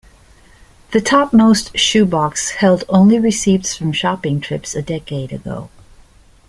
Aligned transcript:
The 0.93 0.99
topmost 0.99 1.77
shoe 1.77 2.07
box 2.07 2.49
held 2.49 2.85
only 2.89 3.19
receipts 3.19 3.75
from 3.77 3.91
shopping 3.91 4.41
trips 4.41 4.73
a 4.73 4.81
decade 4.81 5.31
ago. 5.31 5.69